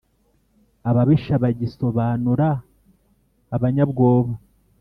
ababisha 0.89 1.33
bagisobanura 1.43 2.49
abanyabwoba. 3.55 4.33